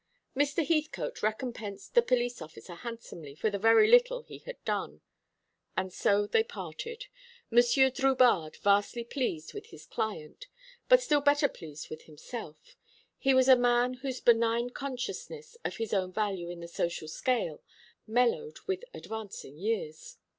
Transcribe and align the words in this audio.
Mr. 0.35 0.65
Heathcote 0.65 1.21
recompensed 1.21 1.93
the 1.93 2.01
police 2.01 2.41
officer 2.41 2.73
handsomely 2.73 3.35
for 3.35 3.51
the 3.51 3.59
very 3.59 3.87
little 3.87 4.23
he 4.23 4.39
had 4.39 4.57
done; 4.65 5.01
and 5.77 5.93
so 5.93 6.25
they 6.25 6.43
parted, 6.43 7.05
M. 7.51 7.59
Drubarde 7.91 8.57
vastly 8.63 9.03
pleased 9.03 9.53
with 9.53 9.67
his 9.67 9.85
client, 9.85 10.47
but 10.89 11.03
still 11.03 11.21
better 11.21 11.47
pleased 11.47 11.91
with 11.91 12.05
himself. 12.05 12.75
He 13.19 13.35
was 13.35 13.47
a 13.47 13.55
man 13.55 13.93
whose 13.93 14.21
benign 14.21 14.71
consciousness 14.71 15.55
of 15.63 15.77
his 15.77 15.93
own 15.93 16.11
value 16.11 16.49
in 16.49 16.61
the 16.61 16.67
social 16.67 17.07
scale 17.07 17.61
mellowed 18.07 18.57
with 18.65 18.83
advancing 18.95 19.59
years. 19.59 20.17